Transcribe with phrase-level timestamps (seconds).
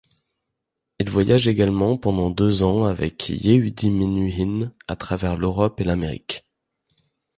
[0.97, 6.49] Il voyage également pendant deux ans avec Yehudi Menuhin à travers l'Europe et l'Amérique.